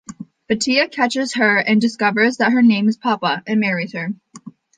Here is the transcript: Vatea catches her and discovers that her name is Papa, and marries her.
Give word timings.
Vatea 0.49 0.91
catches 0.91 1.35
her 1.35 1.57
and 1.59 1.79
discovers 1.79 2.37
that 2.37 2.51
her 2.53 2.63
name 2.63 2.87
is 2.87 2.97
Papa, 2.97 3.43
and 3.45 3.59
marries 3.59 3.93
her. 3.93 4.09